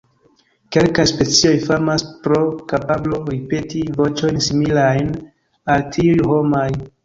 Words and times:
Kelkaj 0.75 1.03
specioj 1.11 1.51
famas 1.65 2.07
pro 2.23 2.39
kapablo 2.73 3.21
ripeti 3.35 3.85
voĉojn 4.03 4.43
similajn 4.49 5.15
al 5.77 5.89
tiuj 5.95 6.21
homaj. 6.35 6.69